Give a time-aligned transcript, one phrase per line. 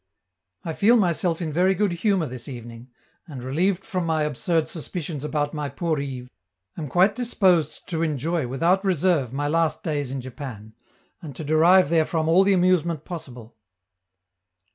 [0.65, 2.89] I feel myself in very good humor this evening,
[3.27, 6.27] and, relieved from my absurd suspicions about my poor Yves,
[6.75, 10.73] am quite disposed to enjoy without reserve my last days in Japan,
[11.21, 13.55] and to derive therefrom all the amusement possible.